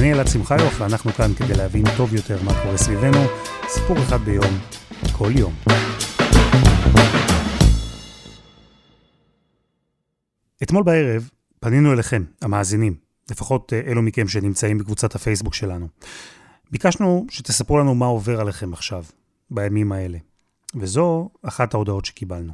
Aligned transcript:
אני 0.00 0.12
אלעד 0.12 0.26
שמחיוף, 0.26 0.80
ואנחנו 0.80 1.12
כאן 1.12 1.34
כדי 1.34 1.54
להבין 1.54 1.84
טוב 1.96 2.14
יותר 2.14 2.42
מה 2.42 2.62
קורה 2.62 2.76
סביבנו, 2.76 3.18
סיפור 3.68 3.98
אחד 3.98 4.20
ביום, 4.20 4.58
כל 5.12 5.30
יום. 5.36 5.52
אתמול 10.62 10.82
בערב 10.82 11.30
פנינו 11.60 11.92
אליכם, 11.92 12.24
המאזינים, 12.42 12.94
לפחות 13.30 13.72
אה, 13.72 13.80
אלו 13.86 14.02
מכם 14.02 14.28
שנמצאים 14.28 14.78
בקבוצת 14.78 15.14
הפייסבוק 15.14 15.54
שלנו. 15.54 15.88
ביקשנו 16.70 17.26
שתספרו 17.30 17.78
לנו 17.78 17.94
מה 17.94 18.06
עובר 18.06 18.40
עליכם 18.40 18.72
עכשיו, 18.72 19.04
בימים 19.50 19.92
האלה. 19.92 20.18
וזו 20.74 21.28
אחת 21.42 21.74
ההודעות 21.74 22.04
שקיבלנו. 22.04 22.52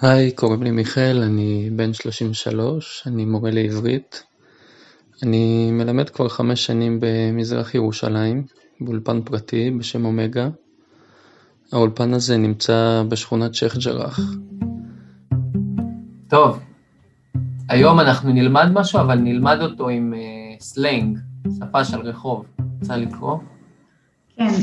היי, 0.00 0.32
קוראים 0.32 0.62
לי 0.62 0.70
מיכאל, 0.70 1.22
אני 1.22 1.70
בן 1.72 1.92
33, 1.92 3.02
אני 3.06 3.24
מורה 3.24 3.50
לעברית. 3.50 4.24
אני 5.24 5.70
מלמד 5.72 6.08
כבר 6.08 6.28
חמש 6.28 6.66
שנים 6.66 6.98
במזרח 7.00 7.74
ירושלים, 7.74 8.44
באולפן 8.80 9.22
פרטי 9.22 9.70
בשם 9.70 10.04
אומגה. 10.04 10.48
האולפן 11.72 12.14
הזה 12.14 12.36
נמצא 12.36 13.02
בשכונת 13.08 13.54
שייח' 13.54 13.76
ג'ראח. 13.76 14.20
טוב, 16.28 16.58
היום 17.68 18.00
אנחנו 18.00 18.32
נלמד 18.32 18.68
משהו, 18.72 19.00
אבל 19.00 19.18
נלמד 19.18 19.58
אותו 19.60 19.88
עם 19.88 20.14
uh, 20.16 20.62
סלנג, 20.62 21.18
שפה 21.58 21.84
של 21.84 22.00
רחוב. 22.00 22.44
רוצה 22.80 22.96
לקרוא? 22.96 23.38
כן. 24.36 24.54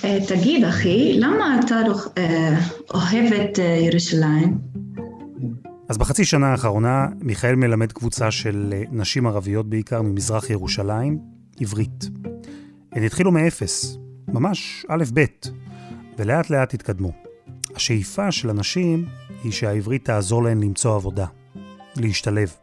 Uh, 0.00 0.28
תגיד, 0.28 0.64
אחי, 0.64 1.18
למה 1.18 1.60
אתה 1.60 1.80
uh, 1.86 2.18
אוהב 2.94 3.32
את 3.32 3.56
uh, 3.56 3.60
ירושלים? 3.60 4.70
אז 5.90 5.98
בחצי 5.98 6.24
שנה 6.24 6.50
האחרונה 6.50 7.06
מיכאל 7.20 7.54
מלמד 7.54 7.92
קבוצה 7.92 8.30
של 8.30 8.74
נשים 8.90 9.26
ערביות 9.26 9.66
בעיקר 9.66 10.02
ממזרח 10.02 10.50
ירושלים, 10.50 11.18
עברית. 11.60 12.08
הן 12.92 13.02
התחילו 13.02 13.32
מאפס, 13.32 13.98
ממש 14.28 14.86
א'-ב', 14.88 15.48
ולאט 16.18 16.50
לאט 16.50 16.74
התקדמו. 16.74 17.12
השאיפה 17.74 18.32
של 18.32 18.50
הנשים 18.50 19.06
היא 19.44 19.52
שהעברית 19.52 20.04
תעזור 20.04 20.42
להן 20.42 20.62
למצוא 20.62 20.94
עבודה, 20.94 21.26
להשתלב. 21.96 22.54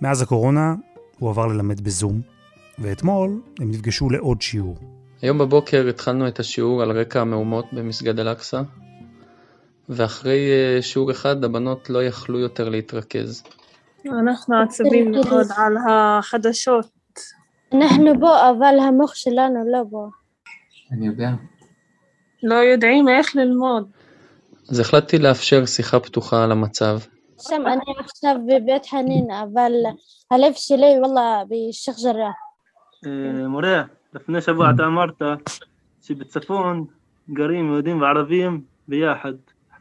מאז 0.00 0.22
הקורונה 0.22 0.74
הוא 1.18 1.30
עבר 1.30 1.46
ללמד 1.46 1.80
בזום, 1.80 2.20
ואתמול 2.78 3.40
הם 3.58 3.70
נפגשו 3.70 4.10
לעוד 4.10 4.42
שיעור. 4.42 4.76
היום 5.22 5.38
בבוקר 5.38 5.88
התחלנו 5.88 6.28
את 6.28 6.40
השיעור 6.40 6.82
על 6.82 6.98
רקע 6.98 7.20
המהומות 7.20 7.64
במסגד 7.72 8.20
אל-אקצא, 8.20 8.62
ואחרי 9.88 10.50
אה, 10.50 10.82
שיעור 10.82 11.10
אחד 11.10 11.44
הבנות 11.44 11.90
לא 11.90 12.02
יכלו 12.02 12.38
יותר 12.38 12.68
להתרכז. 12.68 13.42
אנחנו 14.06 14.56
עצובים 14.62 15.10
מאוד 15.10 15.46
על 15.56 15.74
החדשות. 15.88 16.86
אנחנו 17.72 18.18
בו, 18.20 18.30
אבל 18.50 18.78
המוח 18.88 19.14
שלנו 19.14 19.72
לא 19.72 19.82
בו. 19.82 20.10
אני 20.92 21.06
יודע. 21.06 21.30
לא 22.42 22.54
יודעים 22.54 23.08
איך 23.08 23.36
ללמוד. 23.36 23.90
אז 24.70 24.80
החלטתי 24.80 25.18
לאפשר 25.18 25.66
שיחה 25.66 26.00
פתוחה 26.00 26.44
על 26.44 26.52
המצב. 26.52 26.98
שם 27.40 27.62
אני 27.66 27.94
עכשיו 27.98 28.36
בבית 28.46 28.86
חנין, 28.86 29.30
אבל 29.30 29.72
הלב 30.30 30.52
שלי 30.54 30.94
וואלה 31.00 31.42
בשייח' 31.48 31.98
ג'ראח. 32.04 32.34
מורה, 33.48 33.82
לפני 34.14 34.40
שבוע 34.40 34.70
אתה 34.74 34.86
אמרת 34.86 35.22
שבצפון 36.02 36.84
גרים 37.30 37.72
יהודים 37.72 38.00
וערבים 38.00 38.60
ביחד, 38.88 39.32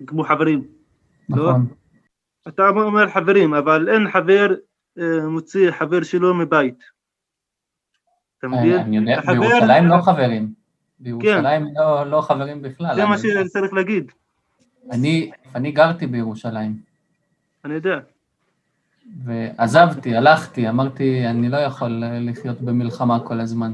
כמו 0.07 0.23
חברים. 0.23 0.67
לא? 1.29 1.49
נכון. 1.49 1.67
אתה 2.47 2.67
אומר 2.69 3.09
חברים, 3.09 3.53
אבל 3.53 3.89
אין 3.89 4.11
חבר 4.11 4.55
אה, 4.99 5.27
מוציא 5.29 5.71
חבר 5.71 6.03
שלו 6.03 6.33
מבית. 6.33 6.83
אתה 8.39 8.47
מבין? 8.47 8.79
אני 8.79 8.97
יודע, 8.97 9.21
בירושלים 9.21 9.87
לא 9.87 10.01
חברים. 10.01 10.53
בירושלים 10.99 11.65
לא- 11.75 12.03
לא 12.03 12.21
חברים 12.21 12.61
בכלל. 12.61 12.95
זה 12.95 13.05
מה 13.05 13.17
שצריך 13.17 13.73
להגיד, 13.73 14.11
אני 14.91 15.31
אני 15.55 15.71
גרתי 15.71 16.07
בירושלים, 16.07 16.77
אני 17.65 17.73
יודע. 17.73 17.99
ועזבתי, 19.25 20.15
הלכתי, 20.15 20.69
אמרתי, 20.69 21.27
אני 21.27 21.49
לא 21.49 21.57
יכול 21.57 22.03
אה, 22.03 22.19
לחיות 22.19 22.61
במלחמה 22.61 23.19
כל 23.19 23.39
הזמן. 23.39 23.73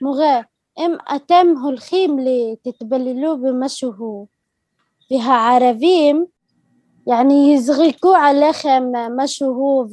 מורה, 0.00 0.40
אם 0.78 0.90
אתם 1.16 1.46
הולכים 1.62 2.16
תתבללו 2.62 3.38
במשהו, 3.42 4.26
והערבים, 5.10 6.24
יעני 7.06 7.52
יזרקו 7.54 8.14
עליכם 8.14 8.82
משהו 9.16 9.86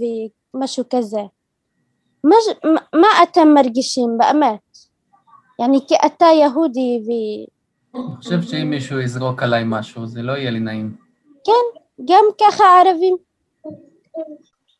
ומשהו 0.54 0.84
כזה. 0.90 1.22
מה- 2.24 2.82
מה 2.94 3.08
אתם 3.24 3.48
מרגישים 3.54 4.18
באמת? 4.18 4.60
יעני 5.60 5.80
כי 5.88 5.96
אתה 6.06 6.26
יהודי 6.26 7.00
ו... 7.06 7.10
אני 7.98 8.16
חושב 8.18 8.42
שאם 8.42 8.70
מישהו 8.70 9.00
יזרוק 9.00 9.44
עליי 9.44 9.64
משהו, 9.66 10.08
זה 10.08 10.22
לא 10.22 10.32
יהיה 10.32 10.52
לי 10.52 10.60
נעים. 10.60 10.96
גם 12.06 12.24
ככה 12.42 12.64
ערבים. 12.64 13.16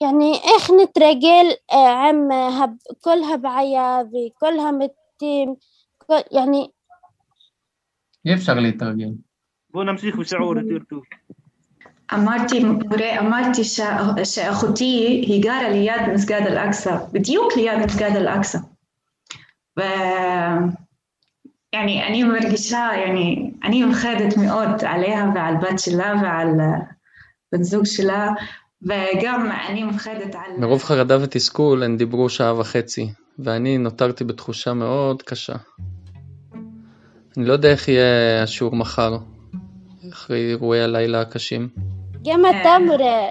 יעני 0.02 0.40
איך 0.44 0.72
נתרגל 0.84 1.46
אה, 1.72 2.10
עם 2.10 2.32
אה, 2.32 2.66
כל 3.02 3.18
הבעיה 3.34 4.00
וכל 4.08 4.60
המתים, 4.60 5.56
כל, 5.98 6.14
יעני 6.32 6.68
אי 8.26 8.34
אפשר 8.34 8.54
להתרגל. 8.54 9.10
בוא 9.75 9.85
נמשיך 9.85 10.17
בשיעור 10.17 10.57
יותר 10.57 10.85
טוב. 10.89 11.03
אמרתי, 12.15 12.65
מורה, 12.65 13.19
אמרתי 13.19 13.65
שה- 13.65 14.25
שאחותי 14.25 15.25
היא 15.27 15.43
גרה 15.43 15.69
ליד 15.69 16.03
מסגד 16.15 16.41
אל-אקצא, 16.47 16.97
בדיוק 17.13 17.57
ליד 17.57 17.79
מסגד 17.85 18.17
אל-אקצא. 18.17 18.59
ו... 19.79 19.83
يعني 21.73 22.07
אני 22.07 22.23
מרגישה, 22.23 22.89
يعني 22.95 23.53
אני 23.65 23.85
מפחדת 23.85 24.37
מאוד 24.37 24.85
עליה 24.87 25.27
ועל 25.35 25.55
בת 25.57 25.79
שלה 25.79 26.15
ועל 26.23 26.61
אה, 26.61 26.79
בן 27.53 27.63
זוג 27.63 27.87
שלה, 27.87 28.29
וגם 28.83 29.51
אני 29.69 29.85
מפחדת 29.85 30.35
על... 30.35 30.57
מרוב 30.59 30.83
חרדה 30.83 31.19
ותסכול 31.23 31.83
הן 31.83 31.97
דיברו 31.97 32.29
שעה 32.29 32.59
וחצי, 32.59 33.13
ואני 33.39 33.79
נותרתי 33.79 34.25
בתחושה 34.25 34.73
מאוד 34.75 35.23
קשה. 35.23 35.55
אני 37.37 37.45
לא 37.47 37.53
יודע 37.53 37.69
איך 37.69 37.89
יהיה 37.89 38.43
השיעור 38.43 38.77
מחר, 38.77 39.19
אחרי 40.16 40.50
אירועי 40.50 40.82
הלילה 40.82 41.22
הקשים? 41.22 41.68
גם 42.28 42.42
אתה 42.50 42.70
אה, 42.70 42.80
מורה. 42.80 43.22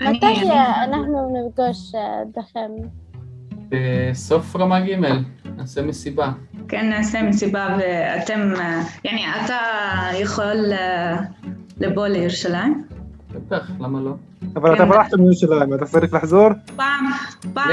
מתי 0.00 0.50
אנחנו 0.84 1.34
נפגוש 1.36 1.94
אה, 1.94 2.22
אתכם? 2.22 2.70
בסוף 3.68 4.56
רמה 4.56 4.80
ג', 4.80 4.94
נעשה 5.56 5.82
מסיבה. 5.82 6.32
כן, 6.68 6.88
נעשה 6.88 7.22
מסיבה 7.22 7.76
ואתם... 7.78 8.52
אה, 8.56 8.82
יעני, 9.04 9.24
אתה 9.44 9.58
יכול 10.20 10.56
לבוא 11.80 12.06
לירושלים? 12.06 12.84
בטח, 13.30 13.70
למה 13.80 14.00
לא? 14.00 14.14
אבל 14.56 14.74
אתה 14.74 14.82
כן. 14.82 14.88
ברחת 14.88 15.14
מירושלים, 15.14 15.74
אתה 15.74 15.84
צריך 15.84 16.14
לחזור? 16.14 16.48
פעם, 16.76 17.04
פעם... 17.52 17.70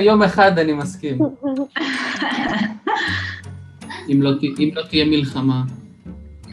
יום 0.00 0.22
אחד 0.22 0.58
אני 0.58 0.72
מסכים. 0.72 1.18
לא 4.08 4.30
אם 4.62 4.74
לא 4.74 4.82
תהיה 4.82 5.04
מלחמה. 5.04 5.62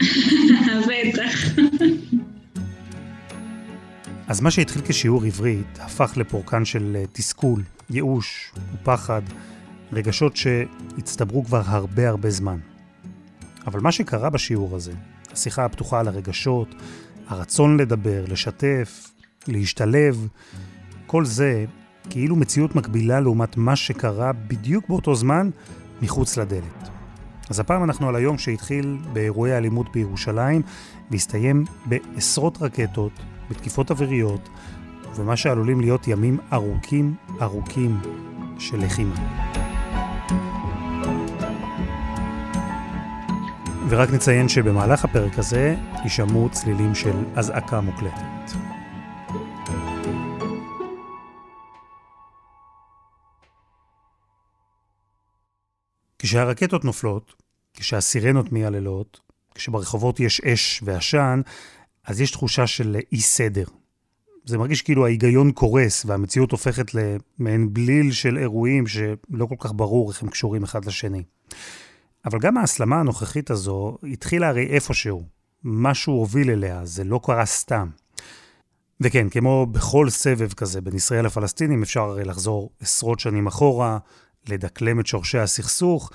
בטח. 0.80 1.54
אז 4.28 4.40
מה 4.40 4.50
שהתחיל 4.50 4.82
כשיעור 4.86 5.24
עברית 5.24 5.78
הפך 5.80 6.16
לפורקן 6.16 6.64
של 6.64 6.96
אה, 6.96 7.04
תסכול, 7.12 7.62
ייאוש 7.90 8.52
ופחד, 8.74 9.22
רגשות 9.92 10.36
שהצטברו 10.36 11.44
כבר 11.44 11.62
הרבה 11.66 12.08
הרבה 12.08 12.30
זמן. 12.30 12.58
אבל 13.66 13.80
מה 13.80 13.92
שקרה 13.92 14.30
בשיעור 14.30 14.76
הזה, 14.76 14.92
השיחה 15.32 15.64
הפתוחה 15.64 16.00
על 16.00 16.08
הרגשות, 16.08 16.74
הרצון 17.28 17.80
לדבר, 17.80 18.24
לשתף, 18.28 19.10
להשתלב, 19.48 20.28
כל 21.06 21.24
זה 21.24 21.64
כאילו 22.10 22.36
מציאות 22.36 22.74
מקבילה 22.74 23.20
לעומת 23.20 23.56
מה 23.56 23.76
שקרה 23.76 24.32
בדיוק 24.32 24.88
באותו 24.88 25.14
זמן 25.14 25.50
מחוץ 26.02 26.36
לדלת. 26.36 26.93
אז 27.50 27.60
הפעם 27.60 27.84
אנחנו 27.84 28.08
על 28.08 28.16
היום 28.16 28.38
שהתחיל 28.38 28.98
באירועי 29.12 29.56
אלימות 29.56 29.92
בירושלים 29.92 30.62
והסתיים 31.10 31.64
בעשרות 31.86 32.62
רקטות, 32.62 33.12
בתקיפות 33.50 33.90
אוויריות, 33.90 34.48
ומה 35.16 35.36
שעלולים 35.36 35.80
להיות 35.80 36.08
ימים 36.08 36.38
ארוכים 36.52 37.14
ארוכים 37.42 38.00
של 38.58 38.84
לחימה. 38.84 39.14
ורק 43.88 44.10
נציין 44.10 44.48
שבמהלך 44.48 45.04
הפרק 45.04 45.38
הזה 45.38 45.76
יישמעו 46.04 46.48
צלילים 46.52 46.94
של 46.94 47.24
אזעקה 47.36 47.80
מוקלטת. 47.80 48.73
כשהרקטות 56.24 56.84
נופלות, 56.84 57.34
כשהסירנות 57.74 58.52
מייללות, 58.52 59.20
כשברחובות 59.54 60.20
יש 60.20 60.40
אש 60.40 60.82
ועשן, 60.84 61.40
אז 62.06 62.20
יש 62.20 62.30
תחושה 62.30 62.66
של 62.66 62.96
אי 63.12 63.20
סדר. 63.20 63.64
זה 64.44 64.58
מרגיש 64.58 64.82
כאילו 64.82 65.06
ההיגיון 65.06 65.52
קורס 65.52 66.04
והמציאות 66.04 66.52
הופכת 66.52 66.86
למעין 66.94 67.74
בליל 67.74 68.12
של 68.12 68.38
אירועים 68.38 68.86
שלא 68.86 69.46
כל 69.48 69.54
כך 69.58 69.72
ברור 69.72 70.10
איך 70.10 70.22
הם 70.22 70.28
קשורים 70.28 70.62
אחד 70.62 70.84
לשני. 70.84 71.22
אבל 72.24 72.38
גם 72.38 72.56
ההסלמה 72.56 73.00
הנוכחית 73.00 73.50
הזו 73.50 73.98
התחילה 74.12 74.48
הרי 74.48 74.66
איפשהו. 74.66 75.22
משהו 75.64 76.12
הוביל 76.12 76.50
אליה, 76.50 76.84
זה 76.84 77.04
לא 77.04 77.20
קרה 77.22 77.46
סתם. 77.46 77.88
וכן, 79.00 79.28
כמו 79.28 79.66
בכל 79.66 80.10
סבב 80.10 80.52
כזה 80.52 80.80
בין 80.80 80.96
ישראל 80.96 81.24
לפלסטינים, 81.26 81.82
אפשר 81.82 82.00
הרי 82.00 82.24
לחזור 82.24 82.70
עשרות 82.80 83.20
שנים 83.20 83.46
אחורה, 83.46 83.98
לדקלם 84.48 85.00
את 85.00 85.06
שורשי 85.06 85.38
הסכסוך, 85.38 86.10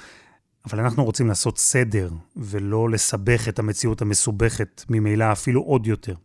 אבל 0.65 0.79
אנחנו 0.79 1.05
רוצים 1.05 1.27
לעשות 1.27 1.57
סדר, 1.57 2.09
ולא 2.35 2.89
לסבך 2.89 3.47
את 3.49 3.59
המציאות 3.59 4.01
המסובכת, 4.01 4.85
ממילא 4.89 5.31
אפילו 5.31 5.61
עוד 5.61 5.87
יותר. 5.87 6.15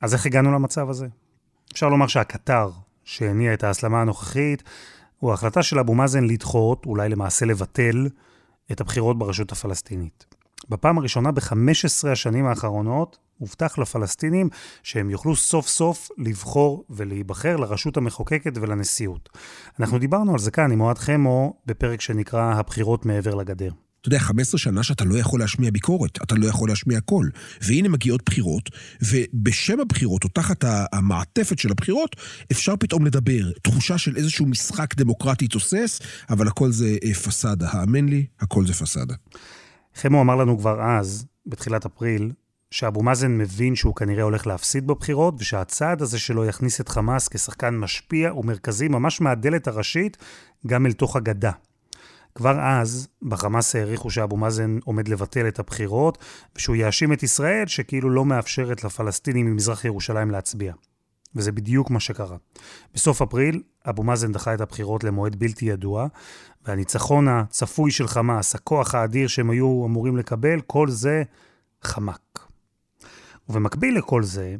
אז 0.00 0.14
איך 0.14 0.26
הגענו 0.26 0.52
למצב 0.52 0.90
הזה? 0.90 1.06
אפשר 1.72 1.88
לומר 1.88 2.06
שהקטר 2.06 2.70
שהניע 3.04 3.54
את 3.54 3.64
ההסלמה 3.64 4.00
הנוכחית, 4.00 4.62
הוא 5.18 5.30
ההחלטה 5.30 5.62
של 5.62 5.78
אבו 5.78 5.94
מאזן 5.94 6.24
לדחות, 6.24 6.86
אולי 6.86 7.08
למעשה 7.08 7.46
לבטל, 7.46 8.08
את 8.72 8.80
הבחירות 8.80 9.18
ברשות 9.18 9.52
הפלסטינית. 9.52 10.26
בפעם 10.68 10.98
הראשונה 10.98 11.32
ב-15 11.32 12.08
השנים 12.12 12.46
האחרונות 12.46 13.18
הובטח 13.38 13.78
לפלסטינים 13.78 14.48
שהם 14.82 15.10
יוכלו 15.10 15.36
סוף 15.36 15.68
סוף 15.68 16.08
לבחור 16.18 16.84
ולהיבחר 16.90 17.56
לרשות 17.56 17.96
המחוקקת 17.96 18.52
ולנשיאות. 18.58 19.28
אנחנו 19.80 19.98
דיברנו 19.98 20.32
על 20.32 20.38
זה 20.38 20.50
כאן 20.50 20.72
עם 20.72 20.80
אוהד 20.80 20.98
חמו 20.98 21.56
בפרק 21.66 22.00
שנקרא 22.00 22.54
הבחירות 22.54 23.06
מעבר 23.06 23.34
לגדר. 23.34 23.70
אתה 24.04 24.08
יודע, 24.08 24.18
15 24.18 24.58
שנה 24.58 24.82
שאתה 24.82 25.04
לא 25.04 25.18
יכול 25.18 25.40
להשמיע 25.40 25.70
ביקורת, 25.70 26.18
אתה 26.22 26.34
לא 26.34 26.46
יכול 26.46 26.68
להשמיע 26.68 27.00
קול. 27.00 27.30
והנה 27.62 27.88
מגיעות 27.88 28.22
בחירות, 28.26 28.70
ובשם 29.02 29.80
הבחירות, 29.80 30.24
או 30.24 30.28
תחת 30.28 30.64
המעטפת 30.92 31.58
של 31.58 31.70
הבחירות, 31.70 32.16
אפשר 32.52 32.76
פתאום 32.76 33.06
לדבר. 33.06 33.50
תחושה 33.62 33.98
של 33.98 34.16
איזשהו 34.16 34.46
משחק 34.46 34.94
דמוקרטי 34.94 35.48
תוסס, 35.48 36.00
אבל 36.30 36.48
הכל 36.48 36.72
זה 36.72 36.96
אה, 37.04 37.14
פסאדה. 37.14 37.68
האמן 37.70 38.08
לי, 38.08 38.26
הכל 38.40 38.66
זה 38.66 38.74
פסאדה. 38.74 39.14
חמו 39.94 40.20
אמר 40.20 40.36
לנו 40.36 40.58
כבר 40.58 40.82
אז, 40.82 41.26
בתחילת 41.46 41.86
אפריל, 41.86 42.32
שאבו 42.74 43.02
מאזן 43.02 43.38
מבין 43.38 43.74
שהוא 43.74 43.94
כנראה 43.94 44.22
הולך 44.22 44.46
להפסיד 44.46 44.86
בבחירות, 44.86 45.34
ושהצעד 45.38 46.02
הזה 46.02 46.18
שלו 46.18 46.44
יכניס 46.44 46.80
את 46.80 46.88
חמאס 46.88 47.28
כשחקן 47.28 47.76
משפיע 47.76 48.34
ומרכזי 48.34 48.88
ממש 48.88 49.20
מהדלת 49.20 49.68
הראשית, 49.68 50.16
גם 50.66 50.86
אל 50.86 50.92
תוך 50.92 51.16
הגדה. 51.16 51.50
כבר 52.34 52.60
אז, 52.60 53.08
בחמאס 53.22 53.76
העריכו 53.76 54.10
שאבו 54.10 54.36
מאזן 54.36 54.78
עומד 54.84 55.08
לבטל 55.08 55.48
את 55.48 55.58
הבחירות, 55.58 56.18
ושהוא 56.56 56.76
יאשים 56.76 57.12
את 57.12 57.22
ישראל 57.22 57.66
שכאילו 57.66 58.10
לא 58.10 58.24
מאפשרת 58.24 58.84
לפלסטינים 58.84 59.46
ממזרח 59.46 59.84
ירושלים 59.84 60.30
להצביע. 60.30 60.72
וזה 61.34 61.52
בדיוק 61.52 61.90
מה 61.90 62.00
שקרה. 62.00 62.36
בסוף 62.94 63.22
אפריל, 63.22 63.62
אבו 63.90 64.02
מאזן 64.02 64.32
דחה 64.32 64.54
את 64.54 64.60
הבחירות 64.60 65.04
למועד 65.04 65.36
בלתי 65.36 65.64
ידוע, 65.64 66.06
והניצחון 66.66 67.28
הצפוי 67.28 67.90
של 67.90 68.08
חמאס, 68.08 68.54
הכוח 68.54 68.94
האדיר 68.94 69.28
שהם 69.28 69.50
היו 69.50 69.84
אמורים 69.86 70.16
לקבל, 70.16 70.60
כל 70.60 70.88
זה 70.88 71.22
חמק. 71.82 72.23
ובמקביל 73.48 73.98
לכל 73.98 74.22
זה, 74.22 74.56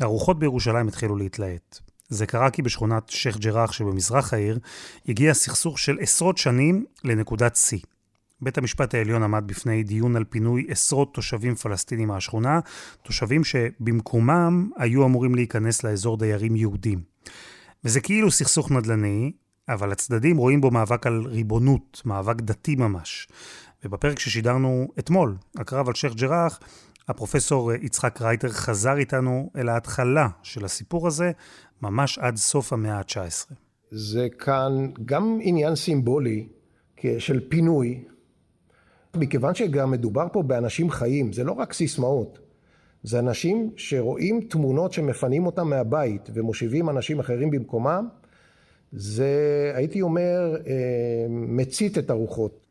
הרוחות 0.00 0.38
בירושלים 0.38 0.88
התחילו 0.88 1.16
להתלהט. 1.16 1.78
זה 2.08 2.26
קרה 2.26 2.50
כי 2.50 2.62
בשכונת 2.62 3.08
שייח' 3.08 3.36
ג'ראח 3.36 3.72
שבמזרח 3.72 4.34
העיר, 4.34 4.58
הגיע 5.08 5.34
סכסוך 5.34 5.78
של 5.78 5.96
עשרות 6.00 6.38
שנים 6.38 6.84
לנקודת 7.04 7.56
שיא. 7.56 7.78
בית 8.40 8.58
המשפט 8.58 8.94
העליון 8.94 9.22
עמד 9.22 9.44
בפני 9.46 9.82
דיון 9.82 10.16
על 10.16 10.24
פינוי 10.24 10.66
עשרות 10.68 11.14
תושבים 11.14 11.54
פלסטינים 11.54 12.08
מהשכונה, 12.08 12.60
תושבים 13.02 13.44
שבמקומם 13.44 14.70
היו 14.76 15.04
אמורים 15.04 15.34
להיכנס 15.34 15.84
לאזור 15.84 16.16
דיירים 16.16 16.56
יהודים. 16.56 17.00
וזה 17.84 18.00
כאילו 18.00 18.30
סכסוך 18.30 18.70
נדל"ני, 18.70 19.32
אבל 19.68 19.92
הצדדים 19.92 20.36
רואים 20.36 20.60
בו 20.60 20.70
מאבק 20.70 21.06
על 21.06 21.22
ריבונות, 21.26 22.02
מאבק 22.04 22.40
דתי 22.40 22.76
ממש. 22.76 23.28
ובפרק 23.84 24.18
ששידרנו 24.18 24.88
אתמול, 24.98 25.36
הקרב 25.56 25.88
על 25.88 25.94
שייח' 25.94 26.14
ג'ראח, 26.14 26.60
הפרופסור 27.08 27.72
יצחק 27.72 28.22
רייטר 28.22 28.48
חזר 28.48 28.96
איתנו 28.96 29.50
אל 29.56 29.68
ההתחלה 29.68 30.28
של 30.42 30.64
הסיפור 30.64 31.06
הזה, 31.06 31.30
ממש 31.82 32.18
עד 32.18 32.36
סוף 32.36 32.72
המאה 32.72 32.98
ה-19. 32.98 33.54
זה 33.90 34.28
כאן 34.38 34.90
גם 35.04 35.38
עניין 35.42 35.74
סימבולי 35.74 36.48
של 37.18 37.40
פינוי, 37.48 38.04
מכיוון 39.16 39.54
שגם 39.54 39.90
מדובר 39.90 40.26
פה 40.32 40.42
באנשים 40.42 40.90
חיים, 40.90 41.32
זה 41.32 41.44
לא 41.44 41.52
רק 41.52 41.72
סיסמאות. 41.72 42.38
זה 43.02 43.18
אנשים 43.18 43.70
שרואים 43.76 44.40
תמונות 44.40 44.92
שמפנים 44.92 45.46
אותם 45.46 45.68
מהבית 45.68 46.30
ומושיבים 46.34 46.88
אנשים 46.88 47.18
אחרים 47.18 47.50
במקומם, 47.50 48.08
זה, 48.92 49.72
הייתי 49.74 50.02
אומר, 50.02 50.56
אה, 50.66 51.26
מצית 51.28 51.98
את 51.98 52.10
הרוחות. 52.10 52.66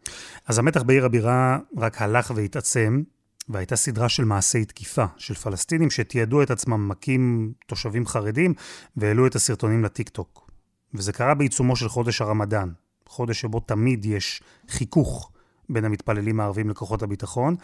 אז 0.48 0.60
המתח 0.60 0.84
בעיר 0.84 1.06
הבירה 1.06 1.60
רק 1.78 2.02
הלך 2.02 2.32
והתעצם, 2.36 3.02
והייתה 3.50 3.76
סדרה 3.76 4.10
של 4.10 4.26
מעשי 4.26 4.66
תקיפה 4.66 5.06
של 5.18 5.34
פלסטינים 5.34 5.90
שתיעדו 5.90 6.42
את 6.42 6.52
עצמם 6.52 6.88
מכים 6.88 7.54
תושבים 7.68 8.06
חרדים 8.06 8.54
והעלו 8.98 9.28
את 9.28 9.36
הסרטונים 9.36 9.84
לטיק-טוק. 9.84 10.52
וזה 10.94 11.14
קרה 11.14 11.34
בעיצומו 11.34 11.76
של 11.76 11.90
חודש 11.90 12.22
הרמדאן, 12.22 12.70
חודש 13.08 13.42
שבו 13.42 13.60
תמיד 13.60 14.06
יש 14.06 14.42
חיכוך 14.70 15.32
בין 15.70 15.86
המתפללים 15.86 16.40
הערבים 16.40 16.70
לכוחות 16.70 17.04
הביטחון, 17.04 17.56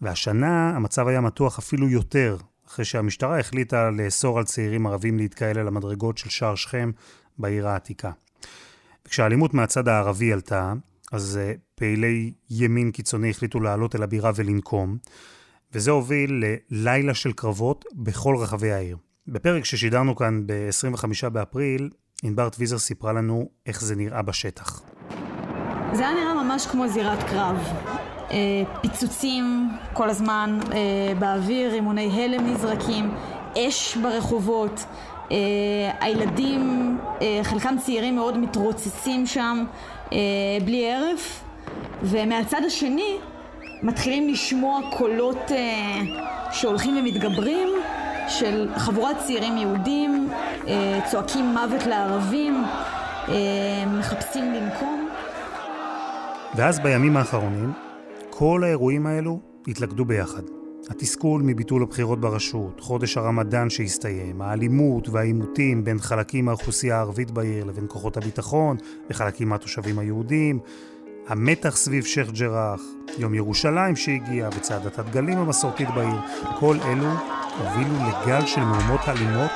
והשנה 0.00 0.70
המצב 0.76 1.08
היה 1.08 1.20
מתוח 1.20 1.58
אפילו 1.58 1.88
יותר, 1.88 2.36
אחרי 2.66 2.84
שהמשטרה 2.84 3.38
החליטה 3.40 3.90
לאסור 3.90 4.38
על 4.38 4.44
צעירים 4.44 4.86
ערבים 4.86 5.18
להתקהל 5.18 5.58
על 5.58 5.68
המדרגות 5.68 6.18
של 6.18 6.30
שער 6.30 6.54
שכם 6.54 6.90
בעיר 7.38 7.68
העתיקה. 7.68 8.10
כשהאלימות 9.04 9.54
מהצד 9.54 9.88
הערבי 9.88 10.32
עלתה, 10.32 10.72
אז 11.12 11.38
uh, 11.42 11.58
פעילי 11.74 12.32
ימין 12.50 12.90
קיצוני 12.90 13.30
החליטו 13.30 13.60
לעלות 13.60 13.96
אל 13.96 14.02
הבירה 14.02 14.30
ולנקום, 14.34 14.98
וזה 15.72 15.90
הוביל 15.90 16.44
ללילה 16.70 17.14
של 17.14 17.32
קרבות 17.32 17.84
בכל 17.94 18.36
רחבי 18.36 18.72
העיר. 18.72 18.96
בפרק 19.26 19.64
ששידרנו 19.64 20.16
כאן 20.16 20.42
ב-25 20.46 21.28
באפריל, 21.28 21.90
ענבר 22.22 22.48
טוויזר 22.48 22.78
סיפרה 22.78 23.12
לנו 23.12 23.48
איך 23.66 23.80
זה 23.80 23.96
נראה 23.96 24.22
בשטח. 24.22 24.82
זה 25.92 26.08
היה 26.08 26.14
נראה 26.14 26.44
ממש 26.44 26.66
כמו 26.66 26.88
זירת 26.88 27.22
קרב. 27.22 27.56
אה, 28.30 28.36
פיצוצים 28.82 29.70
כל 29.92 30.10
הזמן 30.10 30.58
אה, 30.72 30.78
באוויר, 31.18 31.70
רימוני 31.70 32.24
הלם 32.24 32.46
נזרקים, 32.46 33.14
אש 33.58 33.96
ברחובות. 33.96 34.84
אה, 35.30 35.36
הילדים, 36.00 36.98
חלקם 37.42 37.74
צעירים 37.78 38.14
מאוד, 38.14 38.38
מתרוצצים 38.38 39.26
שם 39.26 39.64
בלי 40.64 40.92
הרף, 40.92 41.44
ומהצד 42.02 42.60
השני 42.66 43.18
מתחילים 43.82 44.28
לשמוע 44.28 44.80
קולות 44.96 45.50
שהולכים 46.52 46.96
ומתגברים 46.96 47.68
של 48.28 48.68
חבורת 48.76 49.16
צעירים 49.18 49.56
יהודים, 49.56 50.28
צועקים 51.10 51.44
מוות 51.44 51.86
לערבים, 51.86 52.64
מחפשים 53.98 54.52
לנקום. 54.54 55.08
ואז 56.54 56.80
בימים 56.80 57.16
האחרונים, 57.16 57.72
כל 58.30 58.64
האירועים 58.64 59.06
האלו 59.06 59.40
התלכדו 59.68 60.04
ביחד. 60.04 60.42
התסכול 60.90 61.42
מביטול 61.42 61.82
הבחירות 61.82 62.20
ברשות, 62.20 62.80
חודש 62.80 63.16
הרמדאן 63.16 63.70
שהסתיים, 63.70 64.42
האלימות 64.42 65.08
והעימותים 65.08 65.84
בין 65.84 65.98
חלקים 65.98 66.44
מהאוכלוסייה 66.44 66.96
הערבית 66.96 67.30
בעיר 67.30 67.64
לבין 67.64 67.84
כוחות 67.88 68.16
הביטחון 68.16 68.76
וחלקים 69.10 69.48
מהתושבים 69.48 69.98
היהודים, 69.98 70.58
המתח 71.28 71.76
סביב 71.76 72.04
שייח' 72.04 72.30
ג'ראח, 72.30 72.80
יום 73.18 73.34
ירושלים 73.34 73.96
שהגיע 73.96 74.48
וצעדת 74.56 74.98
הדגלים 74.98 75.38
המסורתית 75.38 75.88
בעיר, 75.94 76.20
כל 76.58 76.76
אלו 76.84 77.10
הובילו 77.58 77.94
לגל 77.94 78.46
של 78.46 78.60
מהומות 78.60 79.00
אלימות. 79.08 79.50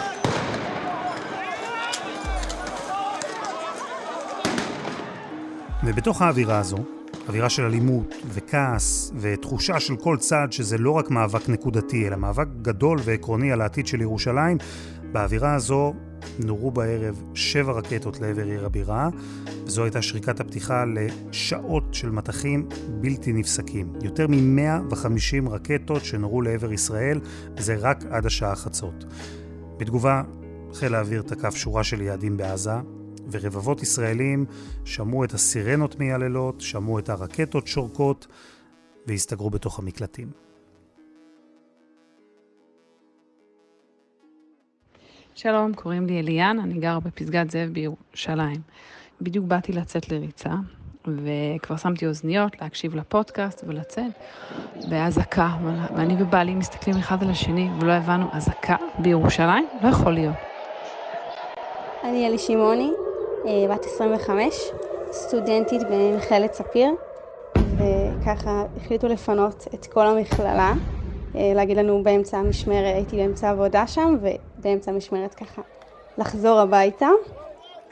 ובתוך 5.85 6.23
האווירה 6.23 6.59
הזו, 6.59 6.79
אווירה 7.29 7.50
של 7.50 7.64
אלימות 7.64 8.14
וכעס 8.26 9.12
ותחושה 9.21 9.81
של 9.81 9.97
כל 9.97 10.17
צד 10.17 10.49
שזה 10.50 10.79
לא 10.79 10.91
רק 10.91 11.11
מאבק 11.11 11.49
נקודתי, 11.49 12.07
אלא 12.07 12.17
מאבק 12.17 12.49
גדול 12.62 12.99
ועקרוני 13.05 13.52
על 13.52 13.61
העתיד 13.61 13.87
של 13.87 14.00
ירושלים, 14.00 14.59
באווירה 15.12 15.55
הזו 15.55 15.95
נורו 16.38 16.71
בערב 16.71 17.23
שבע 17.35 17.73
רקטות 17.73 18.21
לעבר 18.21 18.47
עיר 18.47 18.67
הבירה, 18.67 19.09
וזו 19.64 19.85
הייתה 19.85 20.02
שריקת 20.02 20.41
הפתיחה 20.41 20.85
לשעות 20.85 21.85
של 21.93 22.11
מטחים 22.11 22.69
בלתי 23.00 23.33
נפסקים. 23.33 23.93
יותר 24.02 24.26
מ-150 24.26 25.50
רקטות 25.50 26.05
שנורו 26.05 26.43
לעבר 26.43 26.73
ישראל, 26.73 27.21
וזה 27.57 27.76
רק 27.79 28.05
עד 28.11 28.26
השעה 28.26 28.57
חצות. 28.57 29.05
בתגובה, 29.79 30.23
חיל 30.73 30.95
האוויר 30.95 31.23
תקף 31.23 31.55
שורה 31.55 31.85
של 31.85 32.00
יעדים 32.00 32.37
בעזה, 32.37 32.75
ורבבות 33.31 33.83
ישראלים 33.83 34.45
שמעו 34.85 35.25
את 35.25 35.35
הסירנות 35.35 35.99
מייללות, 35.99 36.61
שמעו 36.61 36.99
את 36.99 37.09
הרקטות 37.09 37.67
שורקות, 37.67 38.26
והסתגרו 39.07 39.50
בתוך 39.50 39.79
המקלטים. 39.79 40.51
שלום, 45.34 45.74
קוראים 45.74 46.06
לי 46.06 46.20
אליאן, 46.20 46.58
אני 46.60 46.74
גרה 46.74 47.00
בפסגת 47.00 47.50
זאב 47.50 47.68
בירושלים. 47.68 48.60
בדיוק 49.20 49.46
באתי 49.46 49.72
לצאת 49.72 50.12
לריצה, 50.12 50.50
וכבר 51.06 51.76
שמתי 51.76 52.06
אוזניות 52.06 52.60
להקשיב 52.60 52.94
לפודקאסט 52.94 53.64
ולצאת 53.66 54.12
באזעקה, 54.88 55.48
ואני 55.96 56.22
ובעלי 56.22 56.54
מסתכלים 56.54 56.96
אחד 56.96 57.22
על 57.22 57.30
השני 57.30 57.68
ולא 57.80 57.92
הבנו, 57.92 58.26
אזעקה 58.32 58.76
בירושלים? 58.98 59.66
לא 59.82 59.88
יכול 59.88 60.12
להיות. 60.12 60.36
אני 62.04 62.28
אלי 62.28 62.38
שמעוני, 62.38 62.90
אה, 63.46 63.74
בת 63.74 63.84
25, 63.84 64.54
סטודנטית 65.12 65.82
במכללת 65.90 66.54
ספיר, 66.54 66.90
וככה 67.56 68.64
החליטו 68.76 69.08
לפנות 69.08 69.64
את 69.74 69.86
כל 69.86 70.06
המכללה, 70.06 70.72
אה, 71.34 71.52
להגיד 71.54 71.76
לנו 71.76 72.02
באמצע 72.02 72.38
המשמרת, 72.38 72.94
הייתי 72.94 73.16
באמצע 73.16 73.50
עבודה 73.50 73.86
שם, 73.86 74.16
ובאמצע 74.62 74.90
המשמרת 74.90 75.35
ככה 75.35 75.62
לחזור 76.19 76.61
הביתה. 76.61 77.09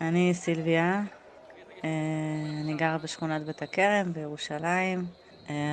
אני 0.00 0.35
סילביה, 0.35 1.03
אה, 1.85 1.91
אני 2.65 2.75
גרה 2.75 2.99
בשכונת 2.99 3.43
בית 3.43 3.62
הכרם 3.62 4.12
בירושלים. 4.12 5.07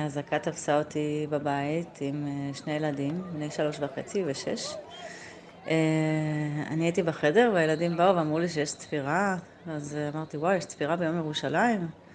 אזעקה 0.06 0.38
תפסה 0.38 0.78
אותי 0.78 1.26
בבית 1.30 1.98
עם 2.00 2.28
שני 2.52 2.72
ילדים, 2.72 3.22
בני 3.32 3.50
שלוש 3.50 3.80
וחצי 3.80 4.24
ושש. 4.26 4.74
אני 6.66 6.84
הייתי 6.84 7.02
בחדר 7.02 7.50
והילדים 7.54 7.96
באו 7.96 8.16
ואמרו 8.16 8.38
לי 8.38 8.48
שיש 8.48 8.74
צפירה, 8.74 9.36
אז 9.66 9.96
אמרתי, 10.14 10.36
וואי, 10.36 10.56
יש 10.56 10.64
צפירה 10.64 10.96
ביום 10.96 11.16
ירושלים? 11.16 12.07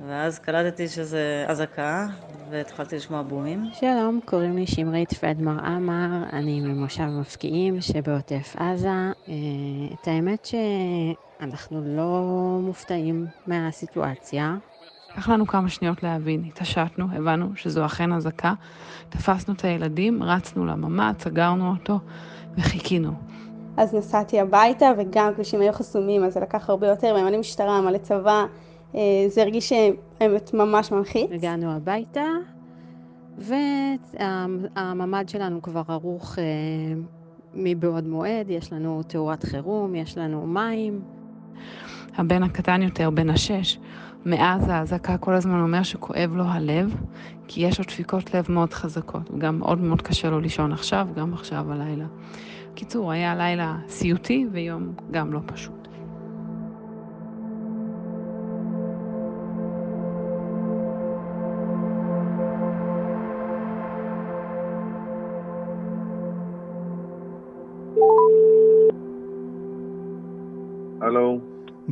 ואז 0.00 0.38
קלטתי 0.38 0.88
שזה 0.88 1.44
אזעקה, 1.48 2.06
והתחלתי 2.50 2.96
לשמוע 2.96 3.22
בומים. 3.22 3.68
שלום, 3.72 4.20
קוראים 4.24 4.56
לי 4.56 4.66
שמרית 4.66 5.12
פדמר 5.12 5.64
עמר, 5.64 6.22
אני 6.32 6.60
ממושב 6.60 7.04
מפקיעים 7.04 7.80
שבעוטף 7.80 8.56
עזה. 8.56 8.88
אה, 8.88 9.12
את 9.94 10.08
האמת 10.08 10.44
שאנחנו 10.44 11.80
לא 11.84 12.22
מופתעים 12.62 13.26
מהסיטואציה. 13.46 14.56
לקח 15.12 15.28
לנו 15.28 15.46
כמה 15.46 15.68
שניות 15.68 16.02
להבין, 16.02 16.44
התעשתנו, 16.44 17.06
הבנו 17.12 17.56
שזו 17.56 17.86
אכן 17.86 18.12
אזעקה, 18.12 18.54
תפסנו 19.08 19.54
את 19.54 19.64
הילדים, 19.64 20.22
רצנו 20.22 20.66
לממ"ד, 20.66 21.14
סגרנו 21.18 21.70
אותו 21.70 21.98
וחיכינו. 22.58 23.12
אז 23.76 23.94
נסעתי 23.94 24.40
הביתה, 24.40 24.86
וגם 24.98 25.34
כבישים 25.34 25.60
היו 25.60 25.72
חסומים, 25.72 26.24
אז 26.24 26.34
זה 26.34 26.40
לקח 26.40 26.70
הרבה 26.70 26.86
יותר, 26.86 27.12
והם 27.16 27.26
אני 27.26 27.36
משטרה, 27.36 27.80
מלא 27.80 27.98
צבא, 27.98 28.44
זה 29.28 29.42
הרגיש 29.42 29.72
האמת 30.20 30.54
ממש 30.54 30.92
מלחיץ. 30.92 31.30
הגענו 31.32 31.72
הביתה, 31.72 32.24
והממ"ד 33.38 35.28
שלנו 35.28 35.62
כבר 35.62 35.82
ערוך 35.88 36.38
אה, 36.38 36.44
מבעוד 37.54 38.06
מועד, 38.06 38.50
יש 38.50 38.72
לנו 38.72 39.02
תאורת 39.06 39.44
חירום, 39.44 39.94
יש 39.94 40.18
לנו 40.18 40.46
מים. 40.46 41.00
הבן 42.16 42.42
הקטן 42.42 42.82
יותר, 42.82 43.10
בן 43.10 43.30
השש, 43.30 43.78
מאז 44.26 44.68
האזעקה 44.68 45.18
כל 45.18 45.34
הזמן 45.34 45.60
אומר 45.60 45.82
שכואב 45.82 46.32
לו 46.34 46.44
הלב, 46.44 46.94
כי 47.48 47.66
יש 47.66 47.78
לו 47.78 47.84
דפיקות 47.84 48.34
לב 48.34 48.46
מאוד 48.48 48.72
חזקות, 48.72 49.30
וגם 49.30 49.58
מאוד 49.58 49.80
מאוד 49.80 50.02
קשה 50.02 50.30
לו 50.30 50.40
לישון 50.40 50.72
עכשיו, 50.72 51.08
גם 51.16 51.34
עכשיו 51.34 51.72
הלילה. 51.72 52.06
קיצור, 52.74 53.12
היה 53.12 53.34
לילה 53.34 53.76
סיוטי 53.88 54.46
ויום 54.52 54.92
גם 55.10 55.32
לא 55.32 55.40
פשוט. 55.46 55.88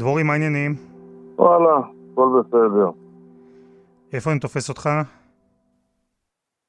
דבורי, 0.04 0.22
מה 0.22 0.32
העניינים? 0.32 0.74
וואלה, 1.38 1.76
הכל 2.12 2.28
בסדר. 2.38 2.90
איפה 4.12 4.30
אני 4.30 4.40
תופס 4.40 4.68
אותך? 4.68 4.86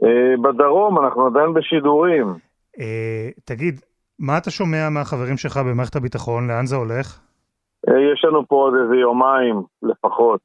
אה, 0.04 0.34
בדרום, 0.44 1.00
אנחנו 1.00 1.28
עדיין 1.28 1.54
בשידורים. 1.54 2.28
אה, 2.80 3.30
תגיד, 3.46 3.76
מה 4.20 4.38
אתה 4.38 4.52
שומע 4.52 4.90
מהחברים 4.90 5.38
שלך 5.38 5.58
במערכת 5.58 5.96
הביטחון? 5.96 6.48
לאן 6.48 6.66
זה 6.66 6.76
הולך? 6.76 7.20
אה, 7.90 8.14
יש 8.14 8.26
לנו 8.26 8.48
פה 8.48 8.56
עוד 8.56 8.74
איזה 8.84 8.96
יומיים 8.96 9.56
לפחות. 9.84 10.40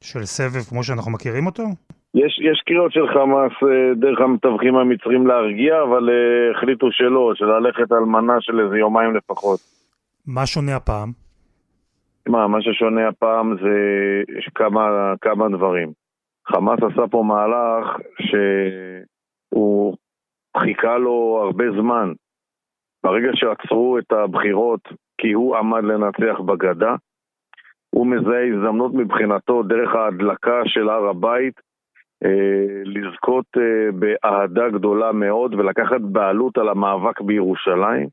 של 0.00 0.24
סבב 0.24 0.62
כמו 0.68 0.84
שאנחנו 0.84 1.12
מכירים 1.12 1.46
אותו? 1.46 1.62
יש, 2.14 2.40
יש 2.50 2.62
קריאות 2.66 2.92
של 2.92 3.06
חמאס 3.14 3.52
דרך 4.00 4.20
המתווכים 4.20 4.76
המצרים 4.76 5.26
להרגיע, 5.26 5.82
אבל 5.82 6.10
החליטו 6.56 6.86
שלא, 6.90 7.32
של 7.34 7.44
ללכת 7.44 7.92
על 7.92 8.04
מנה 8.04 8.36
של 8.40 8.60
איזה 8.60 8.76
יומיים 8.76 9.16
לפחות. 9.16 9.60
מה 10.26 10.46
שונה 10.46 10.76
הפעם? 10.76 11.25
מה, 12.28 12.48
מה 12.48 12.62
ששונה 12.62 13.08
הפעם 13.08 13.56
זה 13.62 13.78
כמה, 14.54 15.14
כמה 15.20 15.48
דברים. 15.48 15.92
חמאס 16.48 16.78
עשה 16.82 17.08
פה 17.10 17.22
מהלך 17.22 17.96
שהוא 18.20 19.96
חיכה 20.58 20.98
לו 20.98 21.42
הרבה 21.44 21.64
זמן. 21.80 22.12
ברגע 23.04 23.30
שעצרו 23.34 23.98
את 23.98 24.12
הבחירות 24.12 24.80
כי 25.18 25.32
הוא 25.32 25.56
עמד 25.56 25.84
לנצח 25.84 26.40
בגדה, 26.40 26.94
הוא 27.90 28.06
מזהה 28.06 28.46
הזדמנות 28.46 28.94
מבחינתו 28.94 29.62
דרך 29.62 29.94
ההדלקה 29.94 30.60
של 30.64 30.88
הר 30.88 31.08
הבית 31.08 31.60
אה, 32.24 32.82
לזכות 32.84 33.46
אה, 33.56 33.92
באהדה 33.92 34.68
גדולה 34.68 35.12
מאוד 35.12 35.54
ולקחת 35.54 36.00
בעלות 36.00 36.58
על 36.58 36.68
המאבק 36.68 37.20
בירושלים 37.20 38.08